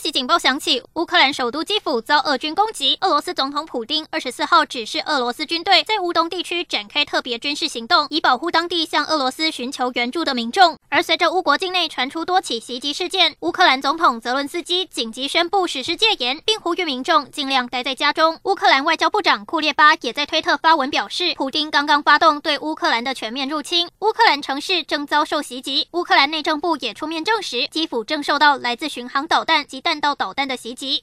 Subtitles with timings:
[0.00, 2.96] 空袭警报响起，乌克兰首都基辅遭俄军攻击。
[3.02, 10.78] 俄罗斯总统普丁二十四号指示俄罗斯军队在乌东地区展开特别军事行动，以保护当地向俄罗斯寻求援助的民众。
[10.88, 18.40] 而随着乌国境内传出多起袭击事件，乌克兰总统泽伦斯基紧急宣布实施戒严，并呼吁民众尽量待在家中。
[18.44, 25.88] 乌克兰外交部长库列巴也在推特发文表示，普丁刚刚发动对乌克兰的全面入侵，乌克兰城市正遭受袭击。
[25.90, 30.98] 乌克兰内政部也出面证实，基辅正受到来自巡航导弹及弹弹道导弹的袭击。